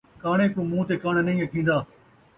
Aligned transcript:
کاݨے 0.21 0.47
کوں 0.53 0.65
مون٘ہہ 0.71 0.87
تے 0.89 0.95
کاݨاں 1.03 1.25
نئیں 1.27 1.43
اکھین٘دا 1.43 1.77